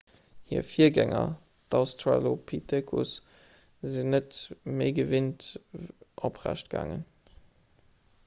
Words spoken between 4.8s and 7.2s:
gewinnt oprecht gaangen